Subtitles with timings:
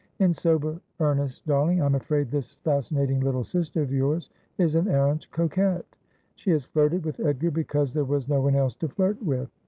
[0.19, 5.29] 'In sober earnest, darling, I'm afraid this fascinating little sister of yours is an arrant
[5.29, 5.95] coquette.
[6.33, 9.51] She has flirted with Edgar because there was no one else to flirt with.'